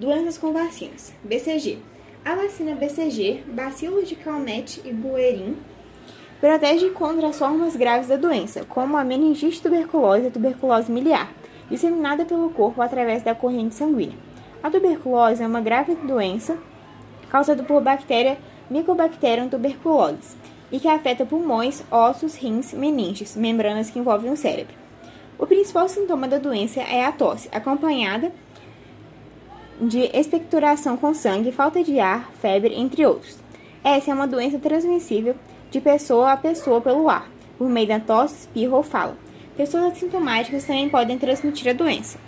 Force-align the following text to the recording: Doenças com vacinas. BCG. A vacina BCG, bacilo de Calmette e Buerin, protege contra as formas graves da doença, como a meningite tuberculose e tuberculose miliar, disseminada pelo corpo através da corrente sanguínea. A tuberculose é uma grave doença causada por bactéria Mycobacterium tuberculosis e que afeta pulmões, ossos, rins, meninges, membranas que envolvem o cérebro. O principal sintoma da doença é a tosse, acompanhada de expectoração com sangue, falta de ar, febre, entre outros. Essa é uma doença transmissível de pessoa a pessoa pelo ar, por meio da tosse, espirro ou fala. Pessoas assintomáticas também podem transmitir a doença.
Doenças 0.00 0.38
com 0.38 0.50
vacinas. 0.50 1.12
BCG. 1.22 1.76
A 2.24 2.34
vacina 2.34 2.74
BCG, 2.74 3.44
bacilo 3.48 4.02
de 4.02 4.16
Calmette 4.16 4.80
e 4.82 4.94
Buerin, 4.94 5.58
protege 6.40 6.88
contra 6.88 7.28
as 7.28 7.38
formas 7.38 7.76
graves 7.76 8.08
da 8.08 8.16
doença, 8.16 8.64
como 8.64 8.96
a 8.96 9.04
meningite 9.04 9.60
tuberculose 9.60 10.28
e 10.28 10.30
tuberculose 10.30 10.90
miliar, 10.90 11.30
disseminada 11.68 12.24
pelo 12.24 12.48
corpo 12.48 12.80
através 12.80 13.22
da 13.22 13.34
corrente 13.34 13.74
sanguínea. 13.74 14.16
A 14.62 14.70
tuberculose 14.70 15.42
é 15.42 15.46
uma 15.46 15.60
grave 15.60 15.94
doença 15.94 16.56
causada 17.28 17.62
por 17.62 17.82
bactéria 17.82 18.38
Mycobacterium 18.70 19.50
tuberculosis 19.50 20.34
e 20.72 20.80
que 20.80 20.88
afeta 20.88 21.26
pulmões, 21.26 21.84
ossos, 21.90 22.36
rins, 22.36 22.72
meninges, 22.72 23.36
membranas 23.36 23.90
que 23.90 23.98
envolvem 23.98 24.32
o 24.32 24.36
cérebro. 24.36 24.74
O 25.38 25.46
principal 25.46 25.86
sintoma 25.90 26.26
da 26.26 26.38
doença 26.38 26.80
é 26.80 27.04
a 27.04 27.12
tosse, 27.12 27.50
acompanhada 27.52 28.32
de 29.80 30.10
expectoração 30.16 30.96
com 30.96 31.14
sangue, 31.14 31.52
falta 31.52 31.82
de 31.82 31.98
ar, 31.98 32.30
febre, 32.40 32.74
entre 32.74 33.06
outros. 33.06 33.38
Essa 33.82 34.10
é 34.10 34.14
uma 34.14 34.26
doença 34.26 34.58
transmissível 34.58 35.34
de 35.70 35.80
pessoa 35.80 36.32
a 36.32 36.36
pessoa 36.36 36.80
pelo 36.80 37.08
ar, 37.08 37.30
por 37.56 37.68
meio 37.68 37.88
da 37.88 37.98
tosse, 37.98 38.40
espirro 38.40 38.76
ou 38.76 38.82
fala. 38.82 39.16
Pessoas 39.56 39.92
assintomáticas 39.92 40.64
também 40.64 40.88
podem 40.88 41.18
transmitir 41.18 41.68
a 41.68 41.72
doença. 41.72 42.18